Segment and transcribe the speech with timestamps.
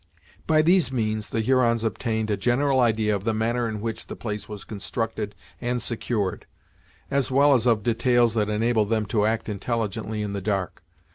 [0.47, 4.15] By these means the Hurons obtained a general idea of the manner in which the
[4.15, 6.47] place was constructed and secured,
[7.11, 10.81] as well as of details that enabled them to act intelligently in the dark.